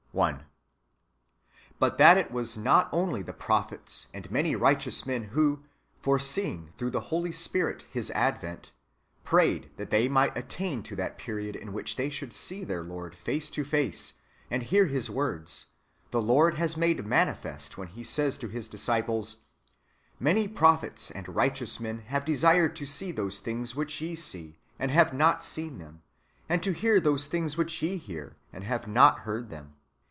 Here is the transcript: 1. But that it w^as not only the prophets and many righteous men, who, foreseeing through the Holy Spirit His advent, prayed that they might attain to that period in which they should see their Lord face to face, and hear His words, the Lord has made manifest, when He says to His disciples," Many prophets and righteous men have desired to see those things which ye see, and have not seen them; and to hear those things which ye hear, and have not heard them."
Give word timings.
1. 0.13 0.43
But 1.79 1.97
that 1.97 2.17
it 2.17 2.33
w^as 2.33 2.57
not 2.57 2.89
only 2.91 3.21
the 3.21 3.31
prophets 3.31 4.09
and 4.13 4.29
many 4.29 4.57
righteous 4.57 5.05
men, 5.05 5.23
who, 5.23 5.63
foreseeing 6.01 6.73
through 6.75 6.89
the 6.89 6.99
Holy 7.15 7.31
Spirit 7.31 7.87
His 7.89 8.11
advent, 8.11 8.73
prayed 9.23 9.71
that 9.77 9.89
they 9.89 10.09
might 10.09 10.35
attain 10.35 10.83
to 10.83 10.97
that 10.97 11.17
period 11.17 11.55
in 11.55 11.71
which 11.71 11.95
they 11.95 12.09
should 12.09 12.33
see 12.33 12.65
their 12.65 12.83
Lord 12.83 13.15
face 13.15 13.49
to 13.51 13.63
face, 13.63 14.15
and 14.51 14.63
hear 14.63 14.87
His 14.87 15.09
words, 15.09 15.67
the 16.11 16.21
Lord 16.21 16.55
has 16.55 16.75
made 16.75 17.05
manifest, 17.07 17.77
when 17.77 17.87
He 17.87 18.03
says 18.03 18.37
to 18.39 18.49
His 18.49 18.67
disciples," 18.67 19.45
Many 20.19 20.45
prophets 20.45 21.09
and 21.11 21.37
righteous 21.37 21.79
men 21.79 21.99
have 22.07 22.25
desired 22.25 22.75
to 22.75 22.85
see 22.85 23.13
those 23.13 23.39
things 23.39 23.77
which 23.77 24.01
ye 24.01 24.17
see, 24.17 24.59
and 24.77 24.91
have 24.91 25.13
not 25.13 25.41
seen 25.45 25.77
them; 25.77 26.01
and 26.49 26.61
to 26.63 26.73
hear 26.73 26.99
those 26.99 27.27
things 27.27 27.55
which 27.55 27.81
ye 27.81 27.95
hear, 27.95 28.35
and 28.51 28.65
have 28.65 28.89
not 28.89 29.19
heard 29.19 29.49
them." 29.49 29.75